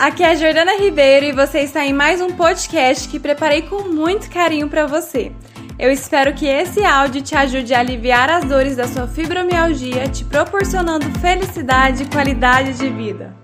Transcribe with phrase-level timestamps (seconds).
[0.00, 3.82] aqui é a Jordana Ribeiro e você está em mais um podcast que preparei com
[3.82, 5.30] muito carinho para você.
[5.78, 10.24] Eu espero que esse áudio te ajude a aliviar as dores da sua fibromialgia, te
[10.24, 13.39] proporcionando felicidade e qualidade de vida.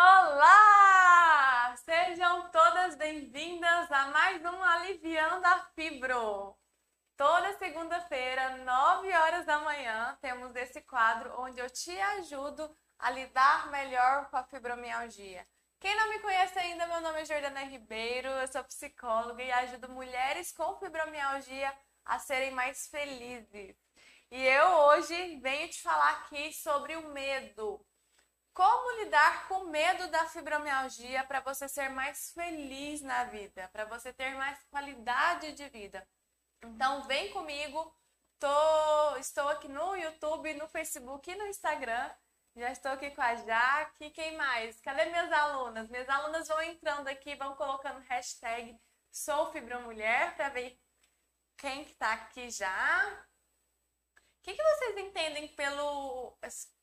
[0.00, 1.74] Olá!
[1.84, 6.56] Sejam todas bem-vindas a mais um Aliviando a Fibro.
[7.16, 13.72] Toda segunda-feira, 9 horas da manhã, temos esse quadro onde eu te ajudo a lidar
[13.72, 15.44] melhor com a fibromialgia.
[15.80, 19.88] Quem não me conhece ainda, meu nome é Jordana Ribeiro, eu sou psicóloga e ajudo
[19.88, 23.74] mulheres com fibromialgia a serem mais felizes.
[24.30, 27.84] E eu hoje venho te falar aqui sobre o medo.
[28.58, 34.12] Como lidar com medo da fibromialgia para você ser mais feliz na vida, para você
[34.12, 36.04] ter mais qualidade de vida.
[36.64, 37.96] Então vem comigo.
[38.36, 42.10] Tô, estou aqui no YouTube, no Facebook e no Instagram.
[42.56, 44.10] Já estou aqui com a Jaque.
[44.10, 44.80] Quem mais?
[44.80, 45.88] Cadê minhas alunas?
[45.88, 48.76] Minhas alunas vão entrando aqui, vão colocando hashtag
[49.08, 50.76] Sou Fibromulher para ver
[51.56, 53.24] quem que tá aqui já.
[54.16, 56.36] O que, que vocês entendem pelo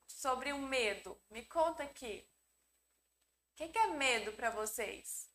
[0.07, 1.19] sobre o medo.
[1.29, 2.27] Me conta aqui.
[3.53, 5.29] O que, que é medo para vocês?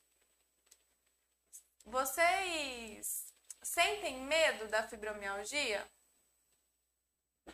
[1.85, 3.33] Vocês
[3.63, 5.87] sentem medo da fibromialgia?
[7.47, 7.53] O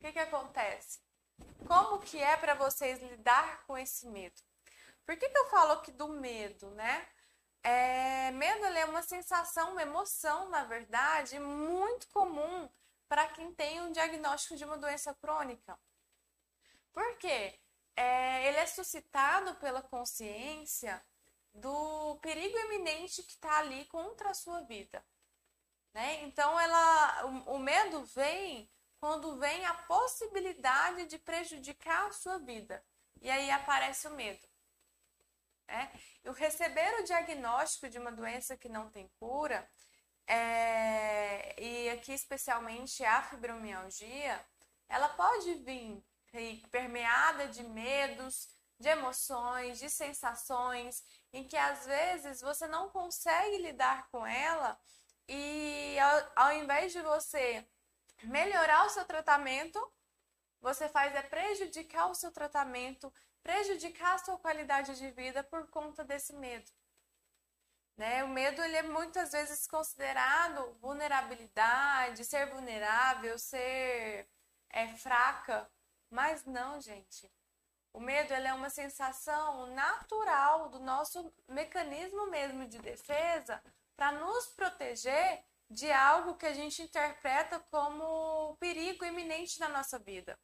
[0.00, 1.00] que, que acontece?
[1.66, 4.40] Como que é para vocês lidar com esse medo?
[5.04, 7.08] Por que, que eu falo aqui do medo, né?
[7.62, 12.68] É, medo é uma sensação, uma emoção, na verdade, muito comum
[13.08, 15.78] para quem tem um diagnóstico de uma doença crônica.
[16.92, 17.58] Por quê?
[17.96, 21.02] É, ele é suscitado pela consciência
[21.54, 25.04] do perigo iminente que está ali contra a sua vida.
[25.94, 26.22] Né?
[26.22, 32.82] Então, ela, o, o medo vem quando vem a possibilidade de prejudicar a sua vida.
[33.20, 34.46] E aí aparece o medo.
[35.68, 35.92] Né?
[36.24, 39.68] E o receber o diagnóstico de uma doença que não tem cura,
[40.26, 44.44] é, e aqui especialmente a fibromialgia,
[44.88, 46.02] ela pode vir
[46.70, 48.48] permeada de medos,
[48.78, 54.78] de emoções, de sensações, em que às vezes você não consegue lidar com ela
[55.28, 57.66] e ao, ao invés de você
[58.24, 59.80] melhorar o seu tratamento,
[60.60, 63.12] você faz é prejudicar o seu tratamento,
[63.42, 66.70] prejudicar a sua qualidade de vida por conta desse medo.
[67.96, 68.24] Né?
[68.24, 74.28] O medo ele é muitas vezes considerado vulnerabilidade, ser vulnerável, ser
[74.70, 75.70] é, fraca,
[76.12, 77.28] mas não, gente.
[77.90, 83.62] O medo é uma sensação natural do nosso mecanismo mesmo de defesa
[83.96, 90.38] para nos proteger de algo que a gente interpreta como perigo iminente na nossa vida.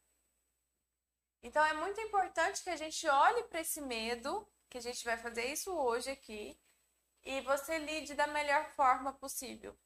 [1.43, 5.17] Então é muito importante que a gente olhe para esse medo, que a gente vai
[5.17, 6.59] fazer isso hoje aqui,
[7.23, 9.77] e você lide da melhor forma possível.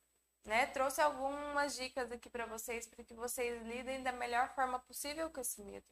[0.44, 0.66] Né?
[0.68, 5.40] Trouxe algumas dicas aqui para vocês, para que vocês lidem da melhor forma possível com
[5.40, 5.86] esse medo.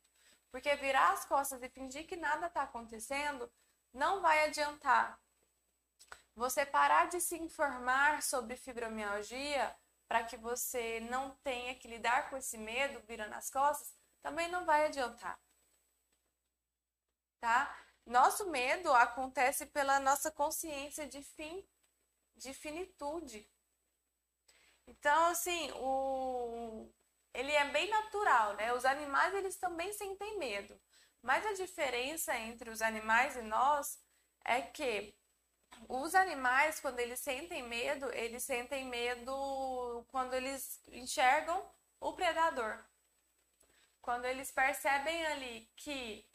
[0.52, 3.50] Porque virar as costas e fingir que nada está acontecendo
[3.94, 5.20] não vai adiantar.
[6.36, 9.76] Você parar de se informar sobre fibromialgia
[10.08, 14.66] para que você não tenha que lidar com esse medo virando as costas também não
[14.66, 15.40] vai adiantar.
[17.40, 17.76] Tá?
[18.06, 21.66] Nosso medo acontece pela nossa consciência de fim,
[22.36, 23.50] de finitude.
[24.88, 26.90] Então, assim, o...
[27.34, 28.74] ele é bem natural, né?
[28.74, 30.80] Os animais, eles também sentem medo.
[31.22, 34.00] Mas a diferença entre os animais e nós
[34.44, 35.16] é que
[35.88, 41.64] os animais, quando eles sentem medo, eles sentem medo quando eles enxergam
[42.00, 42.84] o predador.
[44.02, 46.26] Quando eles percebem ali que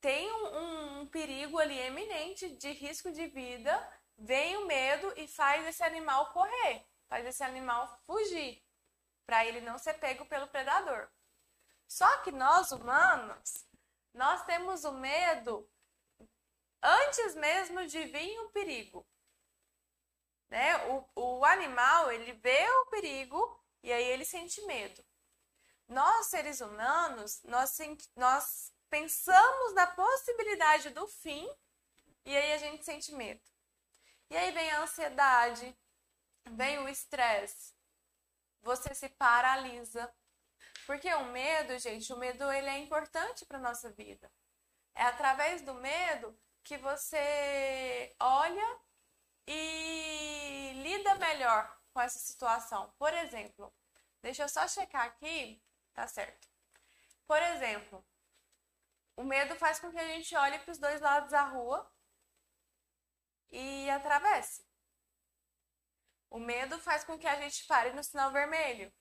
[0.00, 3.74] tem um, um, perigo ali eminente de risco de vida,
[4.16, 8.62] vem o medo e faz esse animal correr, faz esse animal fugir,
[9.26, 11.08] para ele não ser pego pelo predador.
[11.86, 13.66] Só que nós humanos,
[14.12, 15.68] nós temos o medo
[16.82, 19.06] antes mesmo de vir o perigo.
[20.50, 20.76] Né?
[20.86, 25.04] O, o animal, ele vê o perigo e aí ele sente medo.
[25.88, 27.76] Nós, seres humanos, nós,
[28.14, 31.48] nós pensamos na possibilidade do fim
[32.24, 33.40] e aí a gente sente medo.
[34.30, 35.74] E aí vem a ansiedade,
[36.48, 37.74] vem o estresse,
[38.62, 40.12] você se paralisa.
[40.86, 44.30] Porque o medo, gente, o medo ele é importante para nossa vida.
[44.94, 48.80] É através do medo que você olha
[49.46, 52.92] e lida melhor com essa situação.
[52.98, 53.72] Por exemplo,
[54.22, 55.62] deixa eu só checar aqui,
[55.94, 56.48] tá certo.
[57.26, 58.04] Por exemplo,
[59.16, 61.90] o medo faz com que a gente olhe para os dois lados da rua
[63.50, 64.67] e atravesse.
[66.30, 68.92] O medo faz com que a gente pare no sinal vermelho.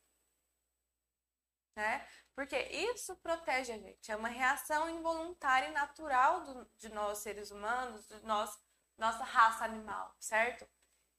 [1.75, 2.07] Né?
[2.33, 4.11] Porque isso protege a gente.
[4.11, 8.57] É uma reação involuntária e natural do, de nós seres humanos, de nós,
[8.97, 10.67] nossa raça animal, certo?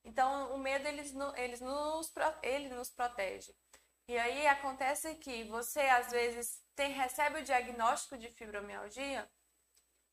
[0.05, 2.12] Então, o medo eles, eles nos,
[2.43, 3.55] ele nos protege.
[4.08, 9.31] E aí acontece que você às vezes tem, recebe o diagnóstico de fibromialgia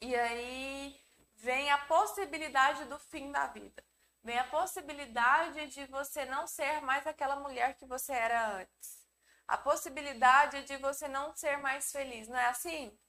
[0.01, 0.99] e aí
[1.35, 3.83] vem a possibilidade do fim da vida.
[4.25, 9.05] Vem a possibilidade de você não ser mais aquela mulher que você era antes.
[9.47, 12.99] A possibilidade de você não ser mais feliz, não é assim?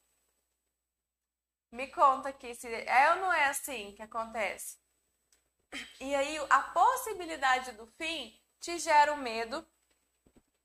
[1.72, 4.78] Me conta aqui se é ou não é assim que acontece.
[5.98, 9.66] E aí a possibilidade do fim te gera o medo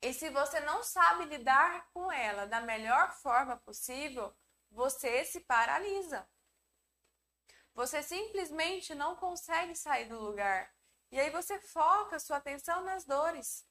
[0.01, 4.35] e se você não sabe lidar com ela da melhor forma possível,
[4.69, 6.27] você se paralisa.
[7.73, 10.71] Você simplesmente não consegue sair do lugar.
[11.11, 13.65] E aí você foca sua atenção nas dores.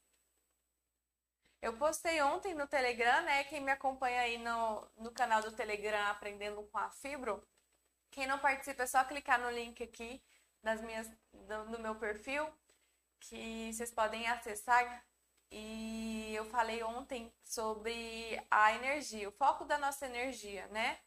[1.62, 3.44] Eu postei ontem no Telegram, né?
[3.44, 7.46] Quem me acompanha aí no, no canal do Telegram Aprendendo com a Fibro.
[8.10, 10.22] Quem não participa é só clicar no link aqui
[10.62, 11.08] das minhas,
[11.70, 12.46] do meu perfil,
[13.20, 15.04] que vocês podem acessar
[15.50, 20.98] e eu falei ontem sobre a energia, o foco da nossa energia, né?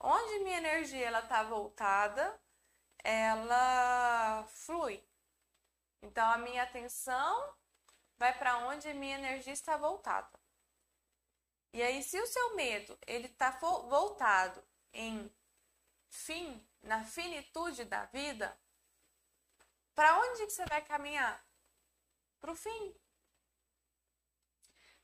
[0.00, 2.40] Onde minha energia ela tá voltada,
[3.04, 5.04] ela flui.
[6.02, 7.54] Então a minha atenção
[8.16, 10.40] vai para onde minha energia está voltada.
[11.72, 15.30] E aí se o seu medo ele está voltado em
[16.08, 18.58] fim, na finitude da vida,
[19.94, 21.44] para onde que você vai caminhar?
[22.40, 22.94] Para o fim.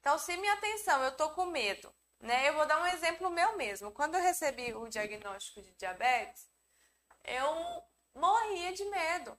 [0.01, 2.49] Então, se minha atenção, eu tô com medo, né?
[2.49, 3.93] Eu vou dar um exemplo meu mesmo.
[3.93, 6.51] Quando eu recebi o diagnóstico de diabetes,
[7.25, 7.83] eu
[8.15, 9.39] morria de medo.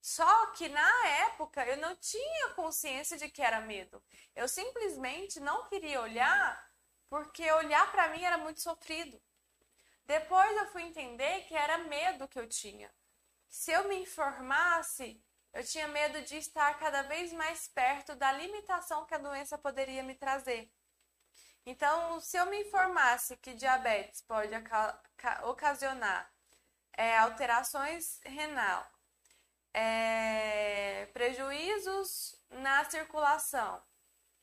[0.00, 4.02] Só que na época eu não tinha consciência de que era medo.
[4.34, 6.70] Eu simplesmente não queria olhar
[7.08, 9.20] porque olhar para mim era muito sofrido.
[10.06, 12.90] Depois eu fui entender que era medo que eu tinha.
[13.48, 15.22] Se eu me informasse,
[15.52, 20.02] eu tinha medo de estar cada vez mais perto da limitação que a doença poderia
[20.02, 20.70] me trazer.
[21.66, 24.52] Então, se eu me informasse que diabetes pode
[25.44, 26.32] ocasionar
[26.92, 28.86] é, alterações renal,
[29.72, 33.82] é, prejuízos na circulação,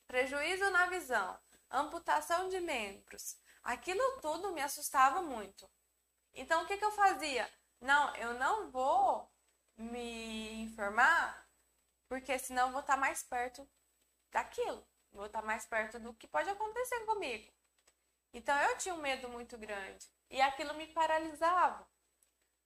[0.08, 1.38] prejuízo na visão,
[1.70, 5.70] amputação de membros, aquilo tudo me assustava muito.
[6.34, 7.50] Então, o que, que eu fazia?
[7.82, 9.30] Não, eu não vou
[9.76, 11.48] me informar,
[12.08, 13.68] porque senão eu vou estar mais perto
[14.32, 14.86] daquilo,
[15.18, 17.52] vou estar mais perto do que pode acontecer comigo.
[18.34, 21.88] Então eu tinha um medo muito grande e aquilo me paralisava.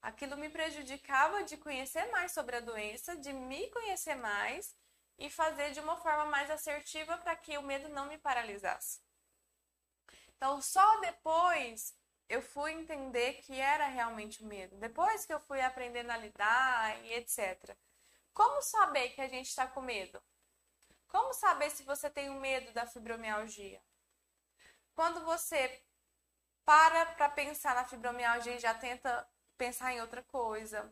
[0.01, 4.75] Aquilo me prejudicava de conhecer mais sobre a doença, de me conhecer mais
[5.17, 8.99] e fazer de uma forma mais assertiva para que o medo não me paralisasse.
[10.35, 11.95] Então, só depois
[12.27, 14.75] eu fui entender que era realmente o medo.
[14.77, 17.77] Depois que eu fui aprendendo a lidar e etc.
[18.33, 20.19] Como saber que a gente está com medo?
[21.11, 23.81] Como saber se você tem o medo da fibromialgia?
[24.95, 25.83] Quando você
[26.65, 29.27] para para pensar na fibromialgia e já tenta
[29.57, 30.91] pensar em outra coisa.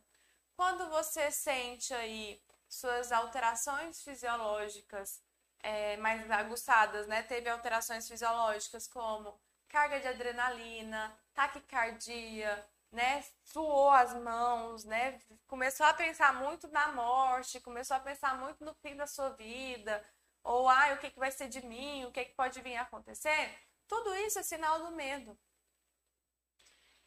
[0.56, 5.24] Quando você sente aí suas alterações fisiológicas
[5.60, 7.24] é, mais aguçadas, né?
[7.24, 13.24] Teve alterações fisiológicas como carga de adrenalina, taquicardia, né?
[13.44, 15.20] Suou as mãos, né?
[15.48, 20.04] Começou a pensar muito na morte, começou a pensar muito no fim da sua vida,
[20.44, 22.84] ou ah, o que, que vai ser de mim, o que, que pode vir a
[22.84, 23.56] acontecer.
[23.88, 25.38] Tudo isso é sinal do medo.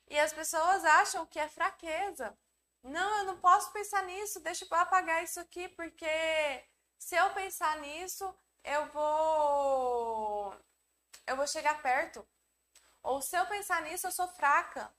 [0.09, 2.37] E as pessoas acham que é fraqueza.
[2.83, 6.07] Não, eu não posso pensar nisso, deixa eu apagar isso aqui, porque
[6.99, 8.35] se eu pensar nisso,
[8.65, 10.57] eu vou
[11.27, 12.27] eu vou chegar perto.
[13.03, 14.93] Ou se eu pensar nisso, eu sou fraca.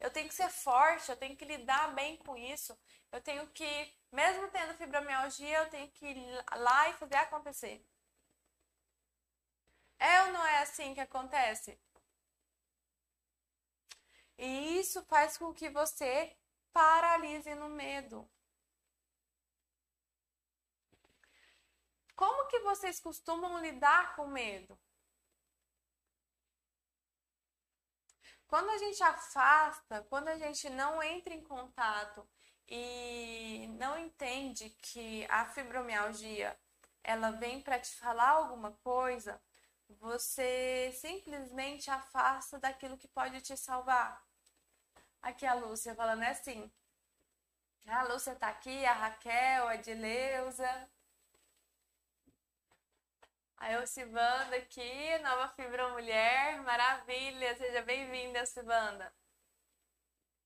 [0.00, 2.78] Eu tenho que ser forte, eu tenho que lidar bem com isso.
[3.12, 7.84] Eu tenho que, mesmo tendo fibromialgia, eu tenho que ir lá e fazer acontecer.
[9.98, 11.78] É ou não é assim que acontece?
[14.38, 16.34] E isso faz com que você
[16.72, 18.26] paralise no medo.
[22.16, 24.76] Como que vocês costumam lidar com medo?
[28.48, 32.26] Quando a gente afasta, quando a gente não entra em contato
[32.68, 36.56] e não entende que a fibromialgia
[37.02, 39.40] ela vem para te falar alguma coisa,
[39.88, 44.24] você simplesmente afasta daquilo que pode te salvar.
[45.22, 46.70] Aqui a Lúcia falando é assim.
[47.86, 50.88] A Lúcia tá aqui, a Raquel, a Dileuza.
[53.58, 59.12] A Elcivanda aqui, nova Fibra Mulher, maravilha, seja bem-vinda, Elcivanda.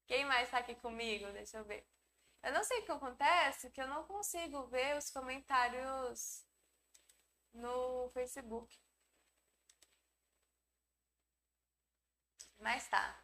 [0.07, 1.31] Quem mais está aqui comigo?
[1.33, 1.87] Deixa eu ver.
[2.43, 6.45] Eu não sei o que acontece, que eu não consigo ver os comentários
[7.53, 8.79] no Facebook.
[12.59, 13.23] Mas tá.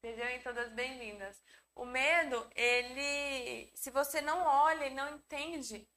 [0.00, 1.42] Sejam todas bem-vindas.
[1.74, 5.88] O medo, ele, se você não olha e não entende,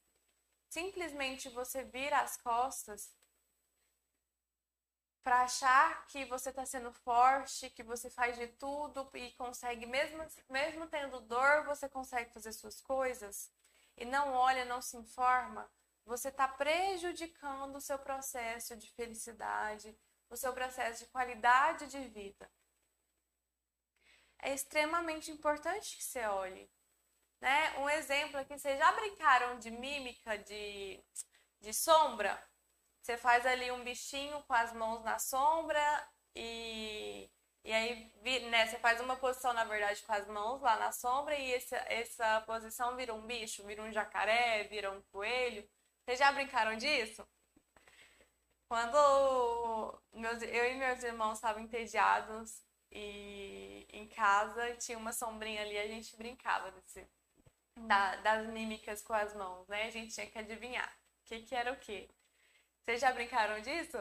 [0.70, 3.12] simplesmente você vira as costas
[5.24, 10.26] para achar que você está sendo forte, que você faz de tudo e consegue, mesmo,
[10.50, 13.52] mesmo tendo dor, você consegue fazer suas coisas
[13.98, 15.70] e não olha, não se informa,
[16.06, 19.98] você está prejudicando o seu processo de felicidade,
[20.30, 22.50] o seu processo de qualidade de vida.
[24.40, 26.72] É extremamente importante que você olhe.
[27.42, 27.78] Né?
[27.80, 31.04] Um exemplo aqui, vocês já brincaram de mímica, de,
[31.62, 32.42] de sombra?
[33.02, 35.80] Você faz ali um bichinho com as mãos na sombra
[36.36, 37.30] e,
[37.64, 38.12] e aí
[38.50, 41.78] né, você faz uma posição, na verdade, com as mãos lá na sombra e essa,
[41.88, 45.68] essa posição vira um bicho, vira um jacaré, vira um coelho.
[46.04, 47.28] Vocês já brincaram disso?
[48.68, 55.78] Quando meus, eu e meus irmãos estavam entediados e em casa tinha uma sombrinha ali,
[55.78, 57.08] a gente brincava desse,
[57.88, 59.84] da, das mímicas com as mãos, né?
[59.84, 60.90] A gente tinha que adivinhar
[61.22, 62.10] o que, que era o que.
[62.84, 63.98] Vocês já brincaram disso?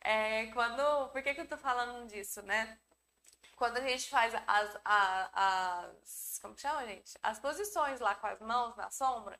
[0.00, 2.78] É, quando, por que, que eu tô falando disso, né?
[3.56, 7.14] Quando a gente faz as, as, as como chama, gente?
[7.22, 9.38] As posições lá com as mãos na sombra,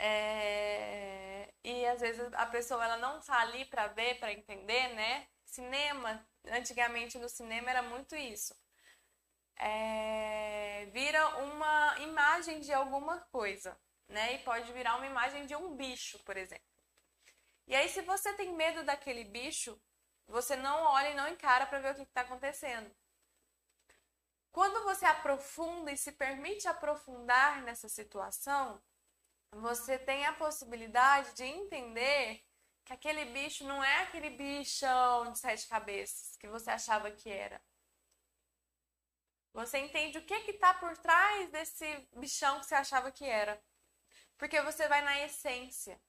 [0.00, 1.52] é...
[1.62, 5.28] E às vezes a pessoa ela não tá ali para ver, para entender, né?
[5.44, 8.54] Cinema, antigamente no cinema era muito isso.
[9.60, 10.86] É...
[10.92, 14.34] Vira uma imagem de alguma coisa, né?
[14.34, 16.64] E pode virar uma imagem de um bicho, por exemplo.
[17.66, 19.80] E aí, se você tem medo daquele bicho,
[20.26, 22.90] você não olha e não encara para ver o que está acontecendo.
[24.52, 28.82] Quando você aprofunda e se permite aprofundar nessa situação,
[29.52, 32.44] você tem a possibilidade de entender
[32.84, 37.62] que aquele bicho não é aquele bichão de sete cabeças que você achava que era.
[39.52, 43.60] Você entende o que está por trás desse bichão que você achava que era.
[44.38, 46.00] Porque você vai na essência.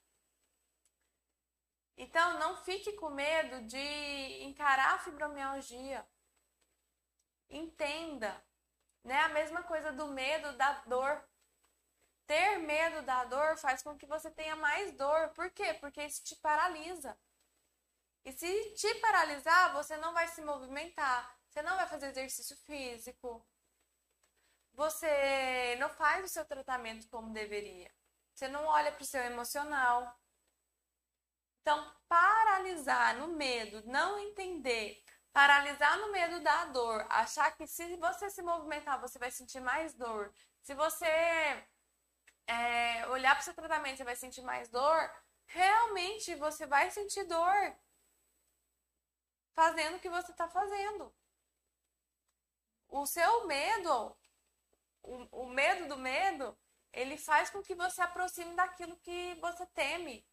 [1.97, 6.07] Então, não fique com medo de encarar a fibromialgia.
[7.49, 8.43] Entenda.
[9.03, 9.19] Né?
[9.19, 11.23] A mesma coisa do medo da dor.
[12.27, 15.29] Ter medo da dor faz com que você tenha mais dor.
[15.29, 15.73] Por quê?
[15.73, 17.17] Porque isso te paralisa.
[18.23, 23.45] E se te paralisar, você não vai se movimentar, você não vai fazer exercício físico,
[24.73, 27.91] você não faz o seu tratamento como deveria,
[28.33, 30.17] você não olha para o seu emocional.
[31.61, 35.03] Então, paralisar no medo, não entender,
[35.33, 39.93] paralisar no medo da dor, achar que se você se movimentar, você vai sentir mais
[39.93, 40.33] dor.
[40.63, 41.05] Se você
[42.47, 45.11] é, olhar para o seu tratamento, você vai sentir mais dor.
[45.47, 47.75] Realmente você vai sentir dor
[49.53, 51.13] fazendo o que você está fazendo.
[52.91, 54.15] O seu medo,
[55.01, 56.55] o, o medo do medo,
[56.91, 60.27] ele faz com que você aproxime daquilo que você teme.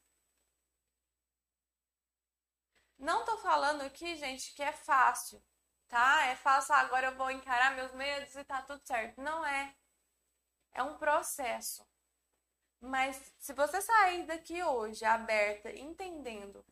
[2.99, 5.41] Não tô falando aqui, gente, que é fácil,
[5.87, 6.27] tá?
[6.27, 9.23] É fácil, ah, agora eu vou encarar meus medos e tá tudo certo.
[9.23, 9.75] Não é.
[10.73, 11.87] É um processo.
[12.81, 16.65] Mas se você sair daqui hoje aberta, entendendo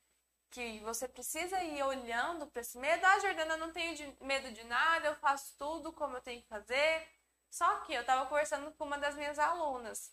[0.51, 3.05] que você precisa ir olhando para esse medo.
[3.05, 6.43] Ah, Jordana, eu não tenho de, medo de nada, eu faço tudo como eu tenho
[6.43, 7.09] que fazer.
[7.51, 10.13] Só que eu estava conversando com uma das minhas alunas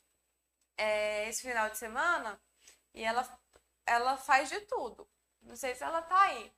[0.78, 2.40] é, esse final de semana
[2.94, 3.28] e ela,
[3.86, 5.08] ela faz de tudo.
[5.42, 6.54] Não sei se ela tá aí.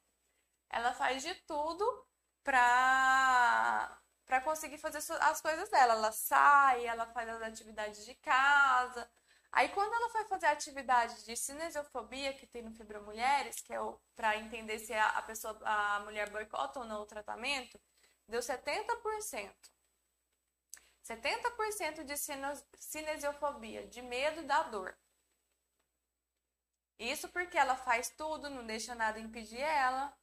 [0.70, 2.08] Ela faz de tudo
[2.44, 5.94] pra, pra conseguir fazer as coisas dela.
[5.94, 9.10] Ela sai, ela faz as atividades de casa.
[9.56, 13.78] Aí quando ela foi fazer a atividade de cinesiofobia que tem no Fibromulheres, que é
[14.14, 17.80] para entender se a, pessoa, a mulher boicota ou não o tratamento,
[18.28, 19.56] deu 70%.
[21.06, 22.18] 70% de
[22.78, 24.94] cinesiofobia, de medo da dor.
[27.00, 30.14] Isso porque ela faz tudo, não deixa nada impedir ela.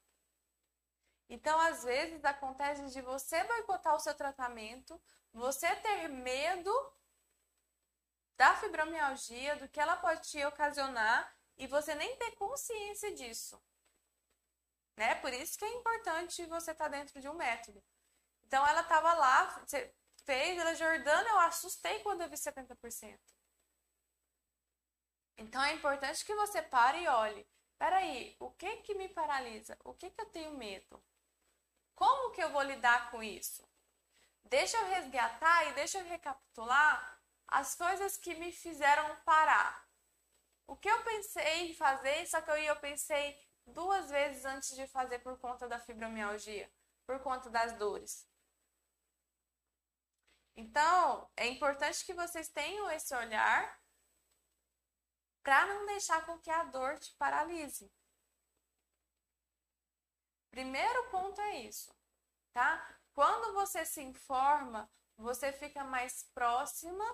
[1.30, 5.00] Então, às vezes, acontece de você boicotar o seu tratamento,
[5.32, 6.70] você ter medo
[8.42, 13.56] da fibromialgia, do que ela pode te ocasionar e você nem ter consciência disso.
[14.96, 15.14] Né?
[15.14, 17.80] Por isso que é importante você estar tá dentro de um método.
[18.44, 19.94] Então, ela estava lá, você
[20.24, 23.16] fez, ela, Jordana, eu assustei quando eu vi 70%.
[25.38, 27.46] Então é importante que você pare e olhe.
[27.78, 29.78] Peraí, o que que me paralisa?
[29.84, 31.00] O que que eu tenho medo?
[31.94, 33.62] Como que eu vou lidar com isso?
[34.44, 37.21] Deixa eu resgatar e deixa eu recapitular
[37.52, 39.86] as coisas que me fizeram parar.
[40.66, 44.86] O que eu pensei em fazer, só que eu, eu pensei duas vezes antes de
[44.86, 46.72] fazer por conta da fibromialgia,
[47.06, 48.26] por conta das dores.
[50.56, 53.80] Então, é importante que vocês tenham esse olhar
[55.42, 57.92] para não deixar com que a dor te paralise.
[60.50, 61.94] Primeiro ponto é isso,
[62.52, 62.98] tá?
[63.14, 67.04] Quando você se informa, você fica mais próxima,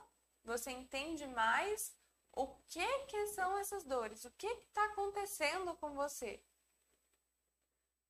[0.49, 1.95] você entende mais
[2.33, 6.43] o que que são essas dores, o que está acontecendo com você.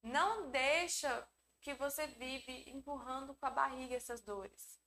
[0.02, 1.28] Não deixa
[1.60, 4.80] que você vive empurrando com a barriga essas dores,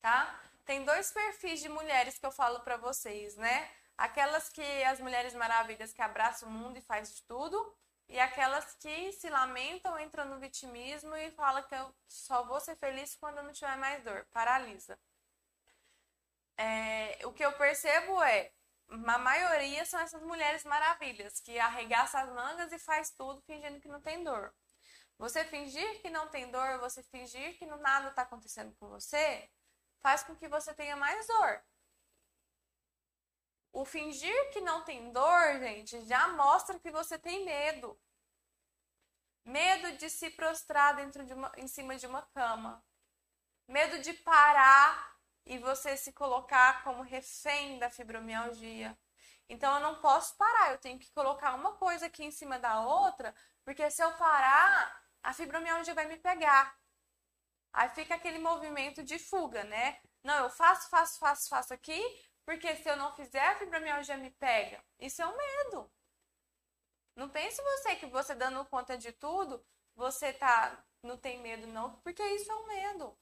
[0.00, 0.40] tá?
[0.64, 3.70] Tem dois perfis de mulheres que eu falo para vocês, né?
[3.96, 7.76] Aquelas que as mulheres maravilhas que abraçam o mundo e faz de tudo,
[8.08, 12.76] e aquelas que se lamentam, entram no vitimismo e falam que eu só vou ser
[12.76, 14.98] feliz quando eu não tiver mais dor, paralisa.
[16.58, 18.52] É, o que eu percebo é,
[18.88, 23.88] a maioria são essas mulheres maravilhas que arregaçam as mangas e faz tudo fingindo que
[23.88, 24.54] não tem dor.
[25.18, 29.50] Você fingir que não tem dor, você fingir que nada está acontecendo com você,
[30.02, 31.62] faz com que você tenha mais dor.
[33.72, 37.98] O fingir que não tem dor, gente, já mostra que você tem medo.
[39.44, 42.84] Medo de se prostrar dentro de uma, em cima de uma cama.
[43.68, 45.15] Medo de parar
[45.46, 48.98] e você se colocar como refém da fibromialgia.
[49.48, 52.80] Então eu não posso parar, eu tenho que colocar uma coisa aqui em cima da
[52.80, 56.76] outra, porque se eu parar, a fibromialgia vai me pegar.
[57.72, 60.00] Aí fica aquele movimento de fuga, né?
[60.22, 62.02] Não, eu faço, faço, faço, faço aqui,
[62.44, 64.82] porque se eu não fizer, a fibromialgia me pega.
[64.98, 65.90] Isso é um medo.
[67.14, 71.96] Não pense você que você dando conta de tudo, você tá não tem medo não,
[72.00, 73.18] porque isso é um medo.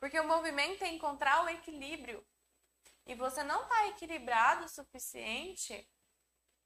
[0.00, 2.26] Porque o movimento é encontrar o equilíbrio.
[3.06, 5.86] E você não está equilibrado o suficiente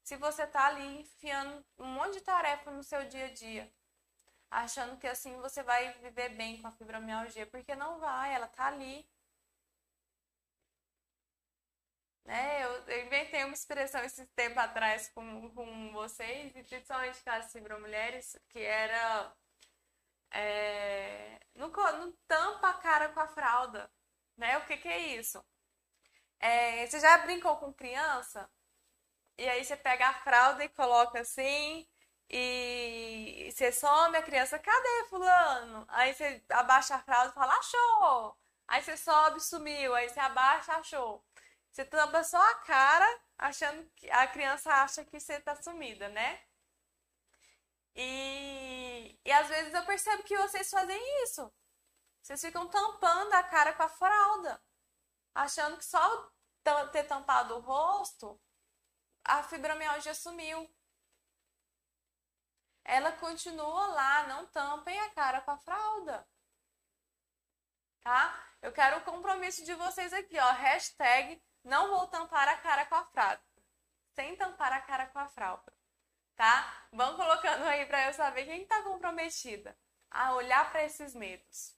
[0.03, 3.73] se você está ali enfiando um monte de tarefa no seu dia a dia,
[4.51, 8.67] achando que assim você vai viver bem com a fibromialgia, porque não vai, ela está
[8.67, 9.07] ali.
[12.23, 12.63] Né?
[12.63, 17.51] Eu, eu inventei uma expressão esse tempo atrás com, com vocês, e principalmente com as
[17.51, 19.35] fibromulheres, que era
[20.35, 23.89] é, não, não, tampa a cara com a fralda.
[24.37, 24.57] Né?
[24.57, 25.43] O que, que é isso?
[26.39, 28.49] É, você já brincou com criança?
[29.37, 31.87] E aí você pega a fralda e coloca assim,
[32.29, 35.85] e você some a criança, cadê fulano?
[35.89, 38.37] Aí você abaixa a fralda e fala, achou!
[38.67, 41.23] Aí você sobe, sumiu, aí você abaixa, achou.
[41.71, 46.39] Você tampa só a cara, achando que a criança acha que você tá sumida, né?
[47.95, 51.51] E, e às vezes eu percebo que vocês fazem isso.
[52.21, 54.61] Vocês ficam tampando a cara com a fralda,
[55.33, 56.31] achando que só
[56.91, 58.41] ter tampado o rosto,
[59.23, 60.69] a fibromialgia sumiu.
[62.83, 66.27] Ela continua lá, não tampem a cara com a fralda.
[68.01, 68.47] Tá?
[68.61, 70.51] Eu quero o compromisso de vocês aqui, ó.
[70.51, 73.43] Hashtag não vou tampar a cara com a fralda.
[74.13, 75.74] Sem tampar a cara com a fralda.
[76.35, 76.87] Tá?
[76.91, 79.77] Vão colocando aí para eu saber quem está comprometida
[80.11, 81.73] a olhar para esses medos.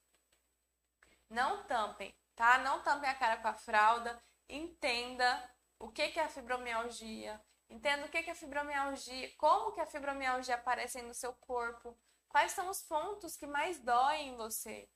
[1.28, 2.58] Não tampem, tá?
[2.58, 4.20] Não tampem a cara com a fralda.
[4.48, 7.40] Entenda o que, que é a fibromialgia.
[7.68, 11.94] Entenda o que é fibromialgia, como que a fibromialgia aparece no seu corpo,
[12.26, 14.88] quais são os pontos que mais doem em você.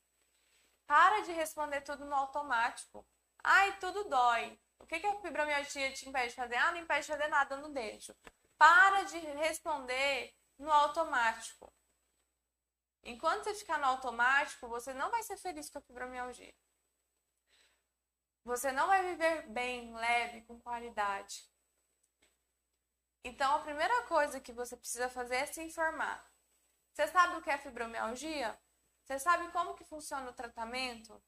[0.86, 3.06] Para de responder tudo no automático.
[3.44, 4.58] Ai, tudo dói.
[4.78, 6.56] O que, que a fibromialgia te impede de fazer?
[6.56, 8.16] Ah, não impede de fazer nada, não deixo.
[8.62, 11.74] Para de responder no automático.
[13.02, 16.54] Enquanto você ficar no automático, você não vai ser feliz com a fibromialgia.
[18.44, 21.44] Você não vai viver bem, leve, com qualidade.
[23.24, 26.24] Então, a primeira coisa que você precisa fazer é se informar.
[26.92, 28.56] Você sabe o que é fibromialgia?
[29.02, 31.20] Você sabe como que funciona o tratamento?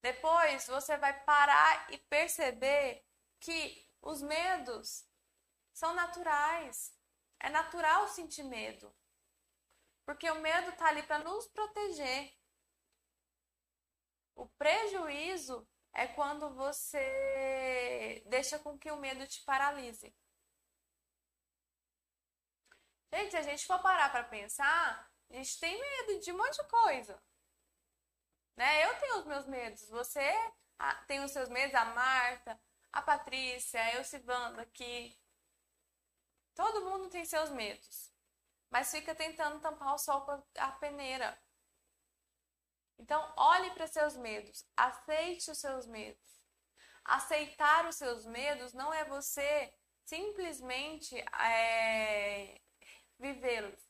[0.00, 3.06] Depois, você vai parar e perceber
[3.38, 5.06] que os medos
[5.78, 6.92] são naturais.
[7.38, 8.92] É natural sentir medo.
[10.04, 12.36] Porque o medo está ali para nos proteger.
[14.34, 20.14] O prejuízo é quando você deixa com que o medo te paralise.
[23.12, 26.60] Gente, se a gente for parar para pensar, a gente tem medo de um monte
[26.60, 27.22] de coisa.
[28.56, 28.84] Né?
[28.84, 30.32] Eu tenho os meus medos, você
[31.06, 32.60] tem os seus medos, a Marta,
[32.92, 35.16] a Patrícia, a Elcivanda aqui.
[36.58, 38.10] Todo mundo tem seus medos.
[38.68, 41.40] Mas fica tentando tampar o sol com a peneira.
[42.98, 46.42] Então, olhe para seus medos, aceite os seus medos.
[47.04, 49.72] Aceitar os seus medos não é você
[50.04, 52.60] simplesmente é,
[53.20, 53.80] vivê-los,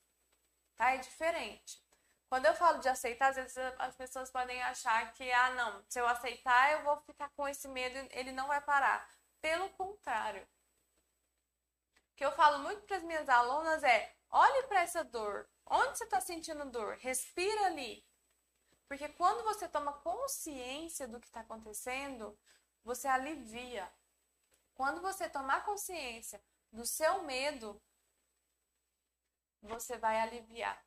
[0.77, 0.91] tá?
[0.91, 1.83] É diferente.
[2.29, 5.99] Quando eu falo de aceitar, às vezes as pessoas podem achar que, ah, não, se
[5.99, 9.09] eu aceitar, eu vou ficar com esse medo, ele não vai parar.
[9.41, 10.47] Pelo contrário.
[12.19, 15.49] Que eu falo muito para as minhas alunas é: olhe para essa dor.
[15.65, 16.97] Onde você está sentindo dor?
[16.97, 18.05] Respira ali.
[18.89, 22.37] Porque quando você toma consciência do que está acontecendo,
[22.83, 23.89] você alivia.
[24.75, 27.81] Quando você tomar consciência do seu medo,
[29.63, 30.85] você vai aliviar.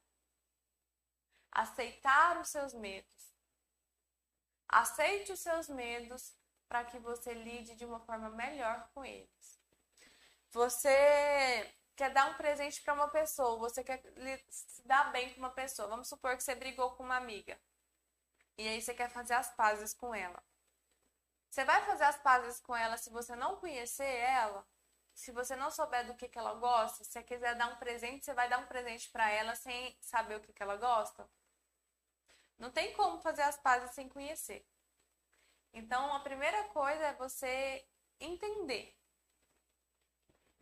[1.49, 3.37] Aceitar os seus medos.
[4.67, 6.33] Aceite os seus medos
[6.67, 9.60] para que você lide de uma forma melhor com eles.
[10.51, 14.03] Você quer dar um presente para uma pessoa, você quer
[14.49, 15.87] se dar bem com uma pessoa.
[15.87, 17.59] Vamos supor que você brigou com uma amiga.
[18.57, 20.43] E aí você quer fazer as pazes com ela.
[21.49, 24.65] Você vai fazer as pazes com ela se você não conhecer ela?
[25.13, 27.03] Se você não souber do que, que ela gosta?
[27.03, 30.35] Se você quiser dar um presente, você vai dar um presente para ela sem saber
[30.35, 31.29] o que, que ela gosta?
[32.57, 34.65] Não tem como fazer as pazes sem conhecer.
[35.73, 37.85] Então, a primeira coisa é você
[38.19, 39.00] entender.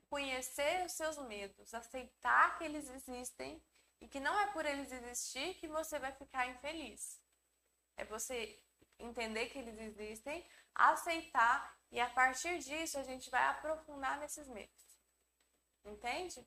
[0.10, 3.64] Conhecer os seus medos, aceitar que eles existem
[4.02, 7.22] e que não é por eles existir que você vai ficar infeliz.
[7.96, 8.62] É você
[8.98, 15.00] entender que eles existem, aceitar e a partir disso a gente vai aprofundar nesses medos.
[15.86, 16.46] Entende?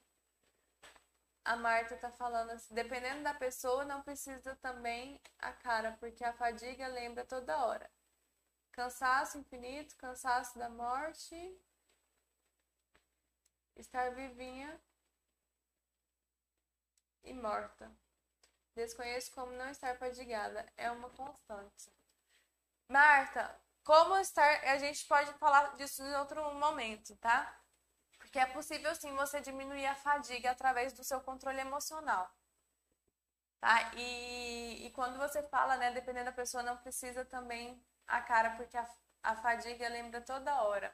[1.44, 6.32] A Marta tá falando assim, dependendo da pessoa, não precisa também a cara, porque a
[6.32, 7.90] fadiga lembra toda hora.
[8.70, 11.34] Cansaço infinito, cansaço da morte,
[13.82, 14.80] estar vivinha
[17.24, 17.90] e morta.
[18.74, 20.66] Desconheço como não estar fadigada.
[20.76, 21.92] É uma constante.
[22.88, 24.64] Marta, como estar.
[24.64, 27.60] A gente pode falar disso em outro momento, tá?
[28.18, 32.30] Porque é possível sim você diminuir a fadiga através do seu controle emocional.
[33.60, 33.92] Tá?
[33.94, 38.76] E, e quando você fala, né, dependendo da pessoa, não precisa também a cara, porque
[38.76, 38.88] a,
[39.22, 40.92] a fadiga lembra toda hora.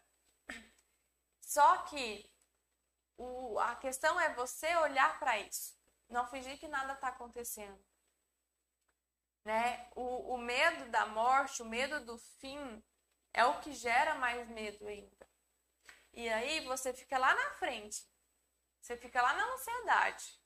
[1.40, 2.30] Só que
[3.18, 5.76] o, a questão é você olhar para isso.
[6.08, 7.78] Não fingir que nada está acontecendo.
[9.44, 9.90] Né?
[9.94, 12.82] O, o medo da morte, o medo do fim,
[13.34, 15.28] é o que gera mais medo ainda.
[16.12, 18.08] E aí você fica lá na frente.
[18.80, 20.40] Você fica lá na ansiedade.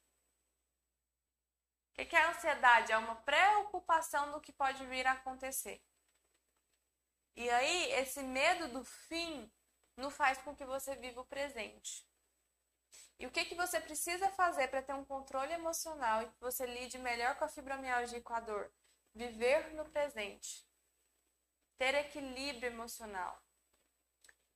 [1.93, 2.91] O que, é a ansiedade?
[2.91, 5.85] É uma preocupação do que pode vir a acontecer.
[7.37, 9.51] E aí, esse medo do fim
[9.97, 12.07] não faz com que você viva o presente.
[13.23, 16.67] E o que, que você precisa fazer para ter um controle emocional e que você
[16.67, 18.69] lide melhor com a fibromialgia e com a dor?
[19.15, 20.67] Viver no presente.
[21.79, 23.41] Ter equilíbrio emocional.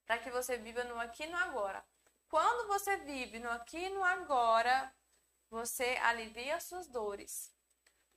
[0.04, 1.86] Para que você viva no aqui e no agora.
[2.28, 4.92] Quando você vive no aqui e no agora,
[5.48, 7.54] você alivia as suas dores.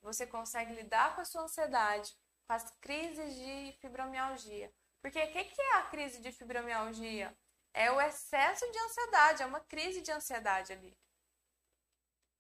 [0.01, 4.73] Você consegue lidar com a sua ansiedade, com as crises de fibromialgia.
[4.99, 7.37] Porque o que, que é a crise de fibromialgia?
[7.73, 10.97] É o excesso de ansiedade, é uma crise de ansiedade ali.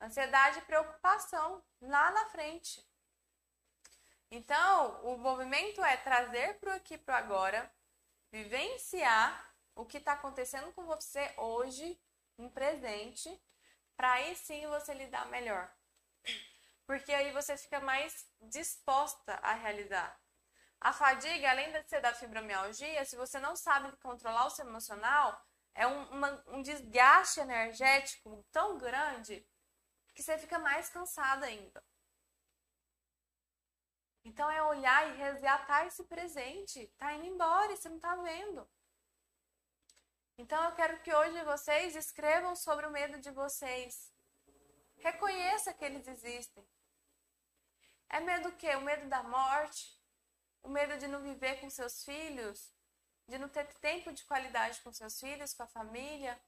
[0.01, 2.83] Ansiedade e preocupação lá na frente.
[4.31, 7.71] Então, o movimento é trazer para o aqui para agora,
[8.31, 11.99] vivenciar o que está acontecendo com você hoje,
[12.37, 13.41] no presente,
[13.95, 15.69] para aí sim você lidar melhor.
[16.85, 20.19] Porque aí você fica mais disposta a realizar.
[20.81, 25.45] A fadiga, além de ser da fibromialgia, se você não sabe controlar o seu emocional,
[25.75, 29.45] é um, uma, um desgaste energético tão grande
[30.13, 31.83] que você fica mais cansada ainda.
[34.23, 36.87] Então é olhar e resgatar esse presente.
[36.97, 38.69] Tá indo embora você não tá vendo.
[40.37, 44.13] Então eu quero que hoje vocês escrevam sobre o medo de vocês.
[44.97, 46.65] Reconheça que eles existem.
[48.09, 48.75] É medo o quê?
[48.75, 49.98] O medo da morte?
[50.61, 52.73] O medo de não viver com seus filhos?
[53.27, 56.39] De não ter tempo de qualidade com seus filhos, com a família?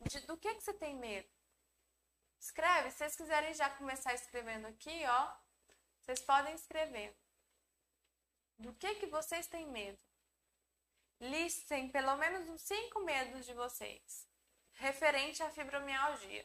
[0.00, 1.28] De, do que, que você tem medo?
[2.40, 2.90] Escreve.
[2.90, 5.32] Se vocês quiserem já começar escrevendo aqui, ó,
[6.00, 7.16] vocês podem escrever.
[8.58, 10.02] Do que, que vocês têm medo?
[11.20, 14.26] Listem pelo menos uns cinco medos de vocês,
[14.72, 16.44] referente à fibromialgia.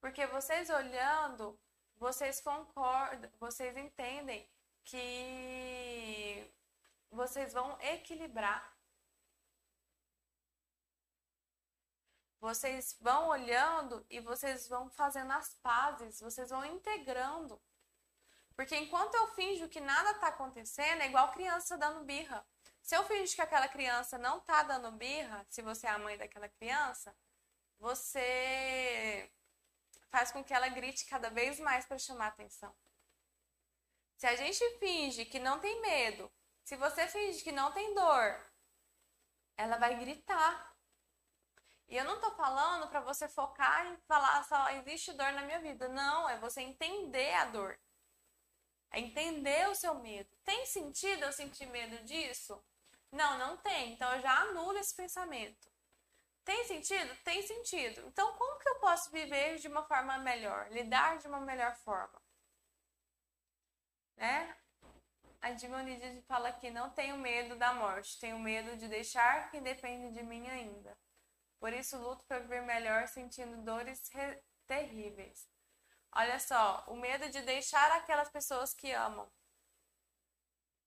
[0.00, 1.58] Porque vocês olhando,
[1.96, 4.48] vocês concordam, vocês entendem
[4.84, 6.50] que
[7.10, 8.72] vocês vão equilibrar.
[12.40, 17.60] Vocês vão olhando e vocês vão fazendo as pazes, vocês vão integrando.
[18.54, 22.46] Porque enquanto eu finjo que nada está acontecendo, é igual criança dando birra.
[22.82, 26.18] Se eu finjo que aquela criança não está dando birra, se você é a mãe
[26.18, 27.16] daquela criança,
[27.78, 29.30] você
[30.10, 32.76] faz com que ela grite cada vez mais para chamar atenção.
[34.24, 36.32] Se a gente finge que não tem medo,
[36.62, 38.40] se você finge que não tem dor,
[39.54, 40.74] ela vai gritar.
[41.86, 45.60] E eu não tô falando para você focar e falar só existe dor na minha
[45.60, 45.88] vida.
[45.88, 47.78] Não, é você entender a dor.
[48.90, 50.34] É entender o seu medo.
[50.42, 52.64] Tem sentido eu sentir medo disso?
[53.12, 53.92] Não, não tem.
[53.92, 55.68] Então eu já anulo esse pensamento.
[56.46, 57.14] Tem sentido?
[57.24, 58.00] Tem sentido.
[58.06, 60.70] Então como que eu posso viver de uma forma melhor?
[60.70, 62.23] Lidar de uma melhor forma?
[64.16, 64.56] Né?
[65.40, 70.12] A Dimonídide fala aqui, não tenho medo da morte, tenho medo de deixar quem depende
[70.14, 70.96] de mim ainda.
[71.60, 74.02] Por isso luto para viver melhor sentindo dores
[74.66, 75.46] terríveis.
[76.12, 79.30] Olha só, o medo de deixar aquelas pessoas que amam.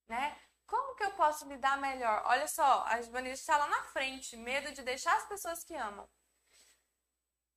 [0.08, 0.40] Né?
[0.66, 2.24] Como que eu posso lidar melhor?
[2.26, 6.10] Olha só, a Vanessa está lá na frente, medo de deixar as pessoas que amam.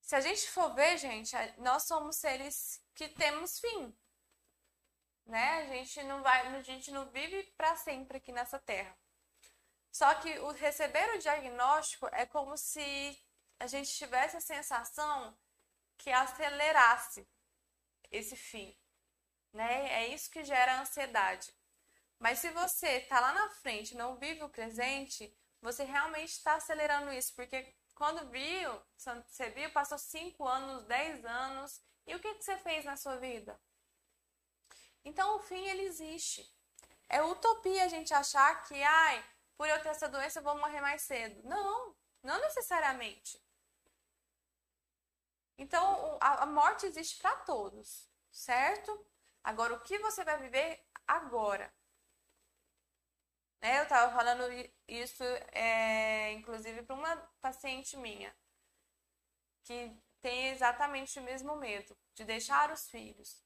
[0.02, 3.96] Se a gente for ver, gente, nós somos seres que temos fim
[5.30, 5.62] né?
[5.62, 8.96] A gente não vai, a gente não vive para sempre aqui nessa terra.
[9.92, 13.18] Só que o receber o diagnóstico é como se
[13.58, 15.36] a gente tivesse a sensação
[15.96, 17.28] que acelerasse
[18.10, 18.76] esse fim,
[19.52, 20.02] né?
[20.02, 21.54] É isso que gera ansiedade.
[22.18, 27.12] Mas se você está lá na frente, não vive o presente, você realmente está acelerando
[27.12, 32.42] isso, porque quando viu, você viu, passou 5 anos, 10 anos, e o que, que
[32.42, 33.60] você fez na sua vida?
[35.04, 36.48] Então, o fim, ele existe.
[37.08, 39.24] É utopia a gente achar que, ai,
[39.56, 41.42] por eu ter essa doença, eu vou morrer mais cedo.
[41.46, 43.42] Não, não necessariamente.
[45.58, 49.06] Então, a, morte existe para todos, certo?
[49.44, 51.70] Agora, o que você vai viver agora?
[53.60, 53.78] Né?
[53.78, 54.44] Eu estava falando
[54.88, 58.34] isso, é, inclusive, para uma paciente minha,
[59.64, 63.42] que tem exatamente o mesmo medo de deixar os filhos.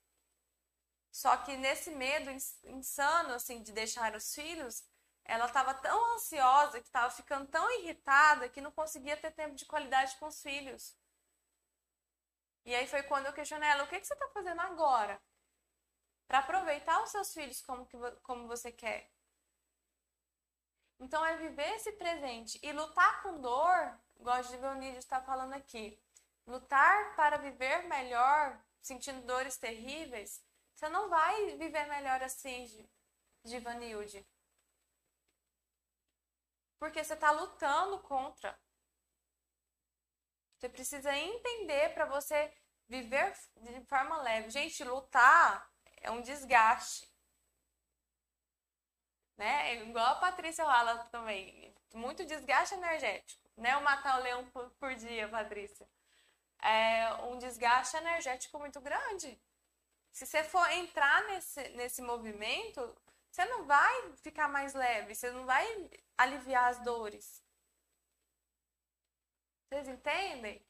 [1.15, 2.29] Só que nesse medo
[2.65, 4.83] insano, assim, de deixar os filhos,
[5.25, 9.65] ela estava tão ansiosa, que estava ficando tão irritada, que não conseguia ter tempo de
[9.65, 10.99] qualidade com os filhos.
[12.65, 15.23] E aí foi quando eu questionei ela: o que, que você está fazendo agora?
[16.27, 19.09] Para aproveitar os seus filhos como, que, como você quer.
[20.99, 25.97] Então é viver esse presente e lutar com dor, igual a Givanilde está falando aqui.
[26.45, 30.43] Lutar para viver melhor, sentindo dores terríveis,
[30.75, 32.89] você não vai viver melhor assim,
[33.45, 34.27] Givanilde.
[36.79, 38.59] Porque você está lutando contra.
[40.59, 42.53] Você precisa entender para você
[42.89, 44.51] viver de forma leve.
[44.51, 45.71] Gente, lutar
[46.03, 47.11] é um desgaste.
[49.37, 49.77] Né?
[49.77, 51.75] Igual a Patrícia fala também.
[51.93, 53.49] Muito desgaste energético.
[53.57, 53.77] Né?
[53.77, 55.89] O matar o leão por, por dia, Patrícia.
[56.61, 59.41] É um desgaste energético muito grande.
[60.15, 62.81] Se você for entrar nesse, nesse movimento,
[63.29, 65.67] você não vai ficar mais leve, você não vai
[66.17, 67.45] aliviar as dores.
[69.67, 70.65] Vocês entendem?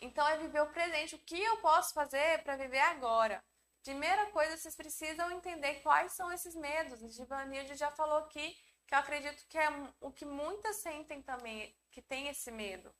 [0.00, 1.16] Então é viver o presente.
[1.16, 3.44] O que eu posso fazer para viver agora?
[3.82, 7.02] Primeira coisa, vocês precisam entender quais são esses medos.
[7.02, 9.68] A já falou aqui que eu acredito que é
[10.00, 12.90] o que muitas sentem também, que tem esse medo.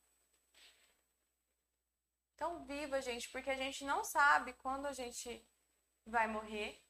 [2.38, 5.44] Então, viva, gente, porque a gente não sabe quando a gente
[6.06, 6.80] vai morrer,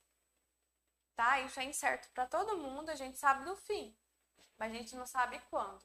[1.16, 1.40] tá?
[1.40, 3.96] Isso é incerto para todo mundo, a gente sabe do fim,
[4.58, 5.82] mas a gente não sabe quando.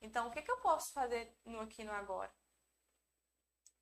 [0.00, 2.34] Então, o que, que eu posso fazer no aqui no agora?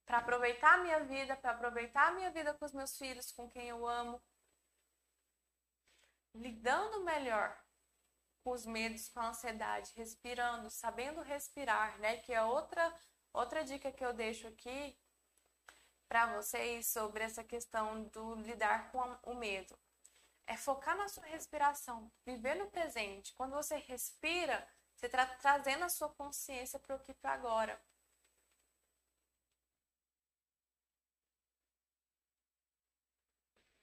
[0.05, 3.49] Para aproveitar a minha vida, para aproveitar a minha vida com os meus filhos, com
[3.49, 4.23] quem eu amo,
[6.35, 7.59] lidando melhor
[8.45, 12.19] com os medos, com a ansiedade, respirando, sabendo respirar, né?
[12.19, 12.95] Que é outra
[13.33, 14.95] outra dica que eu deixo aqui
[16.13, 19.75] para vocês sobre essa questão do lidar com o medo.
[20.47, 23.33] É focar na sua respiração, viver no presente.
[23.33, 27.83] Quando você respira, você está trazendo a sua consciência para o aqui para agora.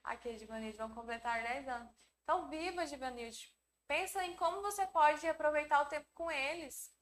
[0.04, 1.92] Aqui, Divanilde, vão completar 10 anos.
[2.22, 3.52] Então, viva, Divanilde.
[3.88, 6.94] Pensa em como você pode aproveitar o tempo com eles.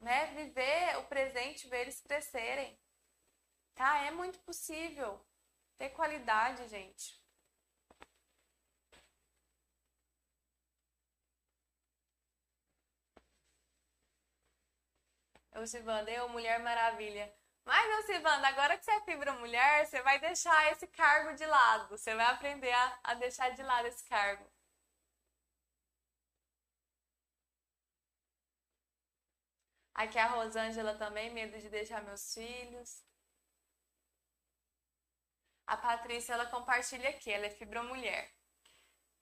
[0.00, 0.26] Né?
[0.34, 2.78] Viver o presente, ver eles crescerem.
[3.74, 3.98] Tá?
[4.06, 5.20] É muito possível.
[5.76, 7.20] Ter qualidade, gente.
[15.52, 17.32] Eu, Silvana, eu, Mulher Maravilha.
[17.64, 21.46] Mas, meu Silvana, agora que você é fibra mulher, você vai deixar esse cargo de
[21.46, 21.88] lado.
[21.88, 24.44] Você vai aprender a, a deixar de lado esse cargo.
[29.94, 33.02] Aqui a Rosângela também, medo de deixar meus filhos.
[35.66, 38.30] A Patrícia, ela compartilha aqui, ela é fibromulher.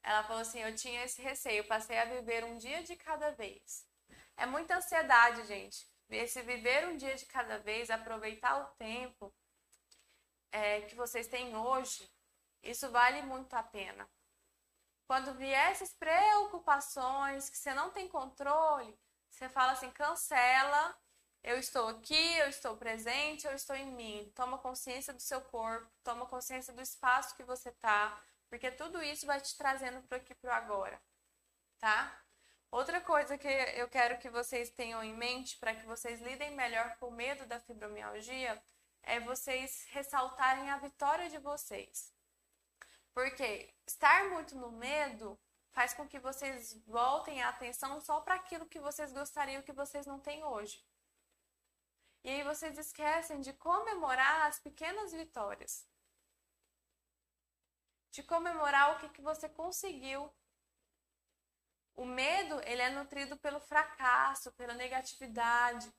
[0.03, 3.87] Ela falou assim: Eu tinha esse receio, passei a viver um dia de cada vez.
[4.37, 5.87] É muita ansiedade, gente.
[6.11, 9.33] Esse viver um dia de cada vez, aproveitar o tempo
[10.51, 12.11] é, que vocês têm hoje,
[12.63, 14.09] isso vale muito a pena.
[15.07, 18.99] Quando vier essas preocupações que você não tem controle,
[19.31, 20.97] você fala assim: cancela
[21.43, 24.33] eu estou aqui, eu estou presente, eu estou em mim.
[24.35, 29.27] Toma consciência do seu corpo, toma consciência do espaço que você tá, porque tudo isso
[29.27, 31.01] vai te trazendo para aqui pro agora,
[31.79, 32.17] tá?
[32.71, 36.97] Outra coisa que eu quero que vocês tenham em mente para que vocês lidem melhor
[36.99, 38.63] com o medo da fibromialgia
[39.03, 42.15] é vocês ressaltarem a vitória de vocês.
[43.13, 45.39] Porque estar muito no medo
[45.71, 50.07] faz com que vocês voltem a atenção só para aquilo que vocês gostariam que vocês
[50.07, 50.83] não têm hoje.
[52.25, 55.87] E aí vocês esquecem de comemorar as pequenas vitórias.
[58.11, 60.33] De comemorar o que, que você conseguiu.
[61.95, 65.93] O medo, ele é nutrido pelo fracasso, pela negatividade.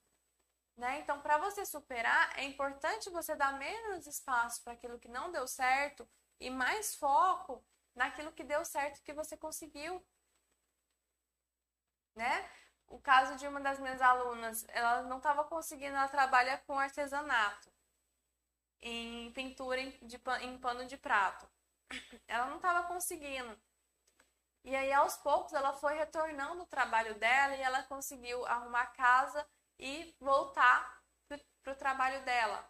[0.77, 0.99] Né?
[1.01, 5.47] Então, para você superar, é importante você dar menos espaço para aquilo que não deu
[5.47, 6.07] certo
[6.39, 10.03] e mais foco naquilo que deu certo que você conseguiu.
[12.15, 12.49] Né?
[12.87, 17.71] O caso de uma das minhas alunas, ela não estava conseguindo, ela trabalha com artesanato,
[18.81, 21.47] em pintura em, de, em pano de prato.
[22.27, 23.57] Ela não estava conseguindo.
[24.63, 29.45] E aí, aos poucos, ela foi retornando o trabalho dela e ela conseguiu arrumar casa
[29.77, 31.01] e voltar
[31.61, 32.69] para o trabalho dela.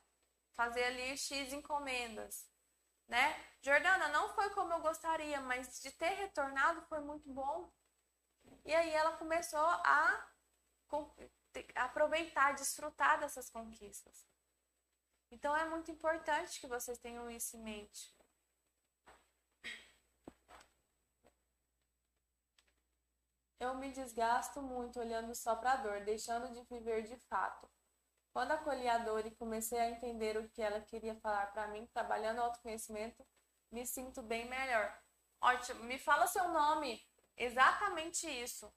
[0.54, 2.48] Fazer ali X encomendas,
[3.08, 3.36] né?
[3.62, 7.72] Jordana, não foi como eu gostaria, mas de ter retornado foi muito bom.
[8.66, 10.28] E aí ela começou a
[11.76, 14.26] aproveitar, desfrutar dessas conquistas.
[15.32, 18.14] Então é muito importante que vocês tenham isso em mente.
[23.60, 27.70] Eu me desgasto muito olhando só para a dor, deixando de viver de fato.
[28.34, 31.86] Quando acolhi a dor e comecei a entender o que ela queria falar para mim,
[31.88, 33.26] trabalhando autoconhecimento,
[33.72, 34.94] me sinto bem melhor.
[35.40, 37.02] Ótimo, me fala seu nome
[37.38, 38.74] exatamente isso.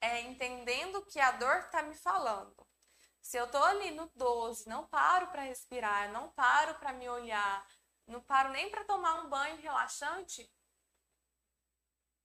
[0.00, 2.66] É entendendo que a dor está me falando.
[3.20, 7.66] Se eu tô ali no 12, não paro para respirar, não paro para me olhar,
[8.06, 10.48] não paro nem para tomar um banho relaxante,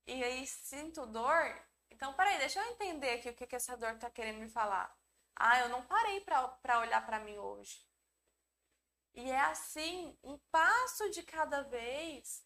[0.05, 3.93] e aí sinto dor, então peraí, deixa eu entender aqui o que, que essa dor
[3.93, 4.95] está querendo me falar.
[5.35, 7.79] Ah, eu não parei para olhar para mim hoje.
[9.13, 12.43] E é assim, um passo de cada vez,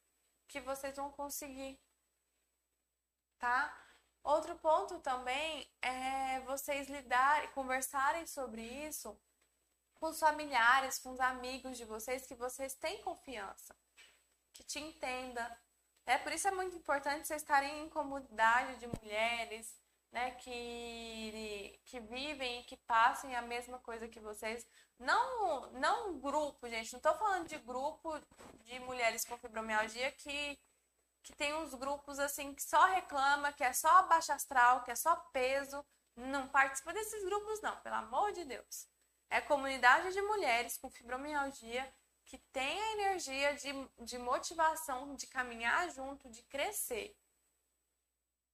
[0.47, 1.79] que vocês vão conseguir
[3.39, 3.75] tá?
[4.23, 9.15] Outro ponto também é vocês lidarem, conversarem sobre isso
[9.95, 13.75] com os familiares, com os amigos de vocês, que vocês têm confiança,
[14.51, 15.59] que te entenda.
[16.05, 19.75] É, por isso é muito importante vocês estarem em comunidade de mulheres,
[20.11, 24.65] né, que, que vivem e que passem a mesma coisa que vocês.
[24.97, 28.17] Não, não grupo, gente, não estou falando de grupo
[28.63, 30.57] de mulheres com fibromialgia que
[31.25, 34.95] que tem uns grupos assim que só reclama, que é só baixa astral, que é
[34.95, 35.83] só peso.
[36.15, 38.87] Não participa desses grupos, não, pelo amor de Deus.
[39.27, 41.91] É comunidade de mulheres com fibromialgia
[42.25, 47.17] que tem a energia de, de motivação, de caminhar junto, de crescer.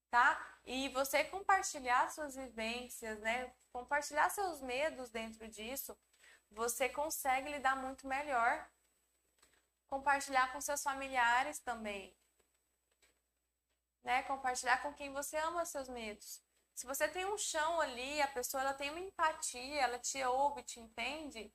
[0.09, 0.59] Tá?
[0.65, 3.53] E você compartilhar suas vivências, né?
[3.73, 5.97] Compartilhar seus medos dentro disso,
[6.49, 8.65] você consegue lidar muito melhor.
[9.87, 12.15] Compartilhar com seus familiares também.
[14.03, 14.23] Né?
[14.23, 16.41] Compartilhar com quem você ama seus medos.
[16.73, 20.63] Se você tem um chão ali, a pessoa ela tem uma empatia, ela te ouve,
[20.63, 21.53] te entende,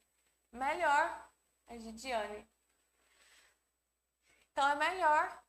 [0.53, 1.31] melhor.
[1.69, 2.49] A Gidiane.
[4.53, 5.43] Então é melhor.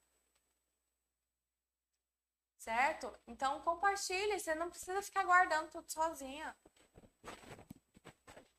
[2.58, 3.18] Certo?
[3.28, 6.56] Então compartilhe, você não precisa ficar guardando tudo sozinha.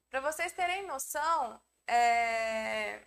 [0.09, 3.05] Para vocês terem noção, é...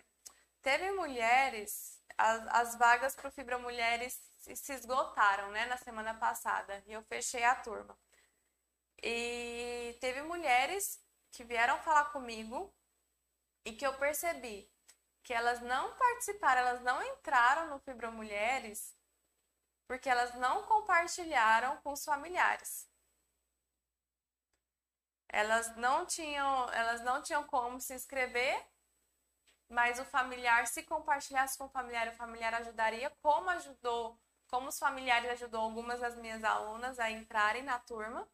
[0.60, 6.82] teve mulheres, as, as vagas para o Fibra Mulheres se esgotaram, né, na semana passada,
[6.86, 7.96] e eu fechei a turma.
[9.02, 12.72] E teve mulheres que vieram falar comigo
[13.64, 14.70] e que eu percebi
[15.22, 18.96] que elas não participaram, elas não entraram no Fibra Mulheres
[19.86, 22.88] porque elas não compartilharam com os familiares.
[25.28, 28.66] Elas não tinham, elas não tinham como se inscrever,
[29.68, 34.18] mas o familiar, se compartilhasse com o familiar, o familiar ajudaria, como ajudou,
[34.52, 38.28] como os familiares ajudou algumas das minhas alunas a entrarem na turma.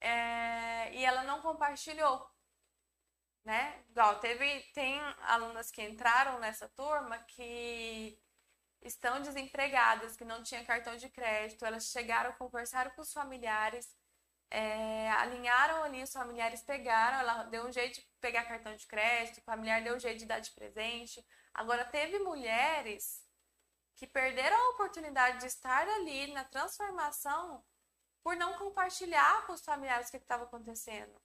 [0.00, 2.28] É, e ela não compartilhou,
[3.44, 3.84] né?
[3.90, 8.18] Igual, teve, tem alunas que entraram nessa turma que
[8.82, 13.96] estão desempregadas, que não tinham cartão de crédito, elas chegaram, conversaram com os familiares,
[14.50, 19.38] é, alinharam ali, os familiares pegaram, ela deu um jeito de pegar cartão de crédito,
[19.38, 21.24] o familiar deu um jeito de dar de presente.
[21.54, 23.25] Agora, teve mulheres
[23.96, 27.64] que perderam a oportunidade de estar ali na transformação
[28.22, 31.20] por não compartilhar com os familiares o que estava acontecendo.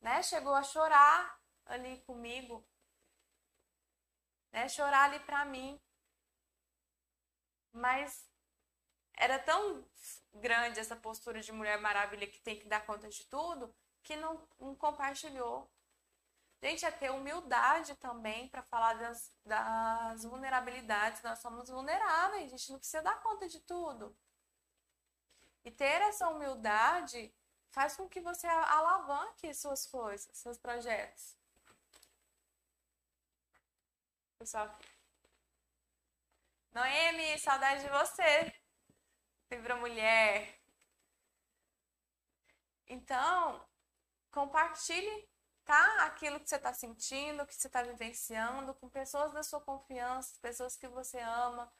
[0.00, 0.22] Né?
[0.22, 2.66] Chegou a chorar ali comigo,
[4.52, 4.68] né?
[4.68, 5.80] Chorar ali para mim.
[7.72, 8.28] Mas
[9.14, 9.84] era tão
[10.32, 14.48] grande essa postura de mulher maravilha que tem que dar conta de tudo, que não,
[14.58, 15.70] não compartilhou.
[16.62, 21.22] Gente, é ter humildade também para falar das, das vulnerabilidades.
[21.22, 24.14] Nós somos vulneráveis, a gente não precisa dar conta de tudo.
[25.64, 27.34] E ter essa humildade
[27.70, 31.36] faz com que você alavanque suas coisas, seus projetos.
[34.38, 34.78] Pessoal.
[36.72, 38.54] Noemi, saudade de você.
[39.48, 40.60] Fibra Mulher.
[42.86, 43.66] Então,
[44.30, 45.29] compartilhe,
[46.00, 50.76] Aquilo que você está sentindo, que você está vivenciando, com pessoas da sua confiança, pessoas
[50.76, 51.72] que você ama.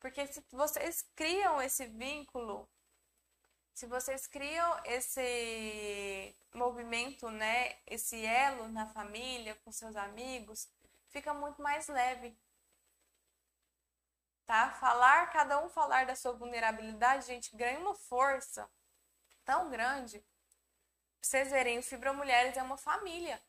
[0.00, 2.68] Porque se vocês criam esse vínculo,
[3.74, 10.68] se vocês criam esse movimento, né, esse elo na família, com seus amigos,
[11.08, 12.36] fica muito mais leve
[14.48, 14.70] tá?
[14.70, 18.68] Falar, cada um falar da sua vulnerabilidade, gente, ganha uma força
[19.44, 20.24] tão grande.
[21.20, 23.42] Vocês verem, o Fibra Mulheres é uma família.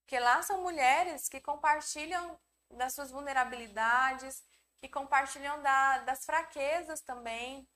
[0.00, 2.38] Porque lá são mulheres que compartilham
[2.70, 4.42] das suas vulnerabilidades,
[4.80, 7.68] que compartilham da, das fraquezas também,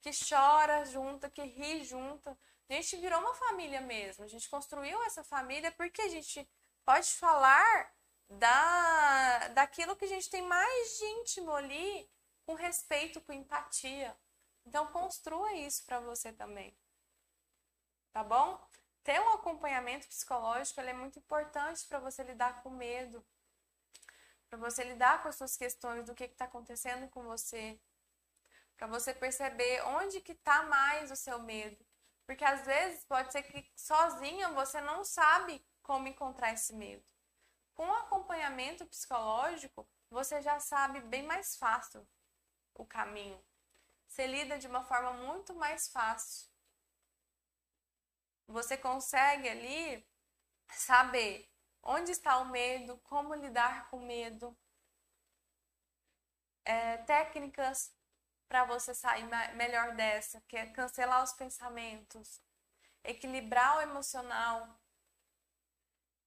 [0.00, 2.30] que chora junto, que ri junto.
[2.68, 4.24] A gente virou uma família mesmo.
[4.24, 6.48] A gente construiu essa família porque a gente
[6.84, 7.92] pode falar
[8.28, 12.10] da, daquilo que a gente tem mais de íntimo ali,
[12.46, 14.16] com respeito, com empatia.
[14.64, 16.76] Então, construa isso para você também.
[18.12, 18.60] Tá bom?
[19.04, 23.24] Ter um acompanhamento psicológico é muito importante para você lidar com medo,
[24.48, 27.80] para você lidar com as suas questões do que está acontecendo com você,
[28.76, 31.84] para você perceber onde que está mais o seu medo.
[32.26, 37.04] Porque às vezes pode ser que sozinha você não sabe como encontrar esse medo.
[37.74, 42.06] Com acompanhamento psicológico, você já sabe bem mais fácil
[42.74, 43.42] o caminho.
[44.06, 46.49] Você lida de uma forma muito mais fácil.
[48.50, 50.06] Você consegue ali
[50.72, 51.48] saber
[51.82, 54.56] onde está o medo, como lidar com o medo,
[56.64, 57.92] é, técnicas
[58.48, 59.24] para você sair
[59.54, 62.42] melhor dessa, que é cancelar os pensamentos,
[63.04, 64.80] equilibrar o emocional,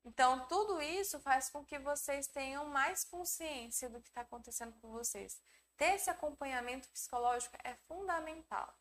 [0.05, 4.91] então, tudo isso faz com que vocês tenham mais consciência do que está acontecendo com
[4.91, 5.41] vocês.
[5.78, 8.78] Ter esse acompanhamento psicológico é fundamental.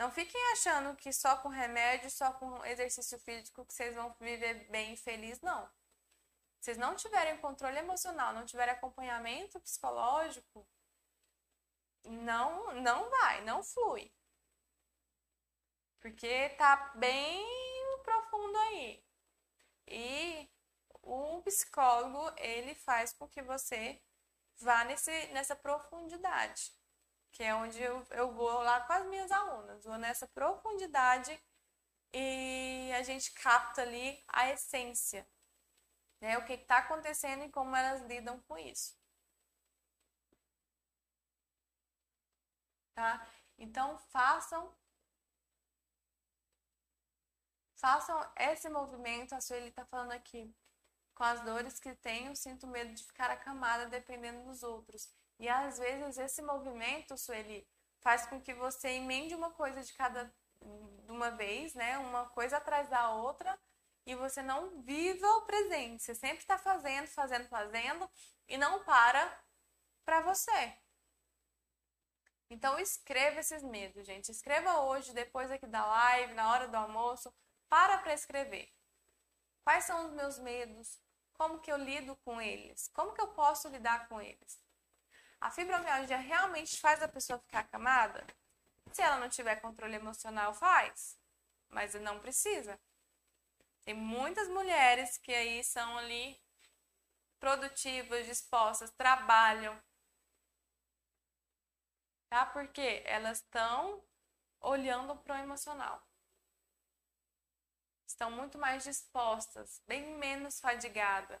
[0.00, 4.66] Não fiquem achando que só com remédio, só com exercício físico que vocês vão viver
[4.70, 5.70] bem e feliz, não.
[6.58, 10.66] vocês não tiverem controle emocional, não tiverem acompanhamento psicológico,
[12.02, 14.10] não, não vai, não flui.
[16.00, 17.44] Porque tá bem
[18.02, 19.04] profundo aí.
[19.86, 20.50] E
[21.02, 24.02] o psicólogo, ele faz com que você
[24.56, 26.72] vá nesse, nessa profundidade.
[27.32, 29.84] Que é onde eu, eu vou lá com as minhas alunas.
[29.84, 31.40] Vou nessa profundidade
[32.12, 35.26] e a gente capta ali a essência.
[36.20, 36.36] Né?
[36.38, 38.98] O que está acontecendo e como elas lidam com isso.
[42.94, 43.26] Tá?
[43.58, 44.74] Então façam
[47.76, 50.54] façam esse movimento, a Sueli está falando aqui,
[51.14, 55.08] com as dores que tenho, sinto medo de ficar acamada dependendo dos outros.
[55.40, 57.66] E às vezes esse movimento, Sueli,
[58.00, 60.32] faz com que você emende uma coisa de cada
[61.06, 61.96] de uma vez, né?
[61.98, 63.58] Uma coisa atrás da outra
[64.04, 66.02] e você não viva o presente.
[66.02, 68.08] Você sempre está fazendo, fazendo, fazendo
[68.46, 69.42] e não para
[70.04, 70.76] para você.
[72.50, 74.30] Então escreva esses medos, gente.
[74.30, 77.32] Escreva hoje, depois aqui da live, na hora do almoço,
[77.66, 78.70] para para escrever.
[79.64, 81.00] Quais são os meus medos?
[81.32, 82.88] Como que eu lido com eles?
[82.88, 84.69] Como que eu posso lidar com eles?
[85.40, 88.26] A fibromialgia realmente faz a pessoa ficar acamada?
[88.92, 91.18] Se ela não tiver controle emocional, faz.
[91.68, 92.78] Mas não precisa.
[93.84, 96.38] Tem muitas mulheres que aí são ali
[97.38, 99.80] produtivas, dispostas, trabalham.
[102.28, 102.44] Tá?
[102.46, 104.04] Porque elas estão
[104.60, 106.06] olhando para o emocional.
[108.06, 111.40] Estão muito mais dispostas, bem menos fadigada.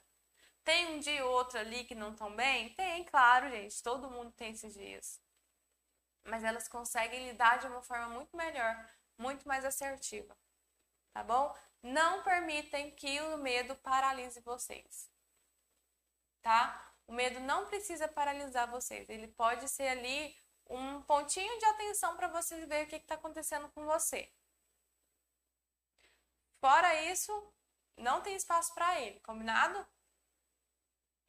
[0.64, 2.74] Tem um dia ou outro ali que não estão bem?
[2.74, 3.82] Tem, claro, gente.
[3.82, 5.20] Todo mundo tem esses dias.
[6.24, 8.76] Mas elas conseguem lidar de uma forma muito melhor,
[9.18, 10.36] muito mais assertiva.
[11.12, 11.56] Tá bom?
[11.82, 15.10] Não permitem que o medo paralise vocês.
[16.42, 16.94] Tá?
[17.06, 19.08] O medo não precisa paralisar vocês.
[19.08, 20.36] Ele pode ser ali
[20.68, 24.32] um pontinho de atenção para vocês ver o que está acontecendo com você.
[26.60, 27.32] Fora isso,
[27.96, 29.84] não tem espaço para ele, combinado?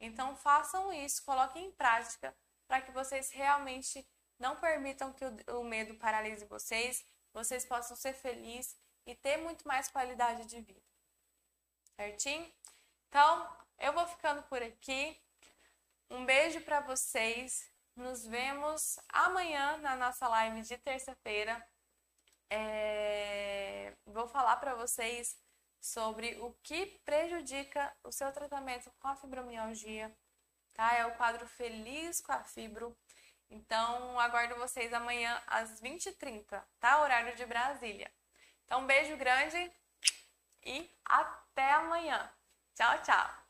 [0.02, 2.36] Então façam isso, coloquem em prática
[2.66, 4.04] para que vocês realmente
[4.36, 8.76] não permitam que o, medo paralise vocês, vocês possam ser felizes
[9.06, 10.82] e ter muito mais qualidade de vida.
[11.94, 12.52] Certinho?
[13.08, 15.20] Então, eu vou ficando por aqui.
[16.10, 17.70] Um beijo para vocês.
[17.94, 21.64] Nos vemos amanhã na nossa live de terça-feira.
[22.50, 23.94] É...
[24.06, 25.38] Vou falar para vocês
[25.82, 30.16] sobre o que prejudica o seu tratamento com a fibromialgia,
[30.72, 30.94] tá?
[30.94, 32.96] É o quadro Feliz com a Fibro.
[33.50, 37.02] Então, aguardo vocês amanhã às 20h30, tá?
[37.02, 38.10] Horário de Brasília.
[38.64, 39.72] Então, um beijo grande
[40.64, 42.32] e até amanhã.
[42.74, 43.41] Tchau, tchau!